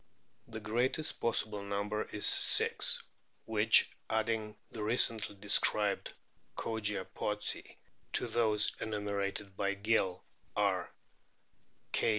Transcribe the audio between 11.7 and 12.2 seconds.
K.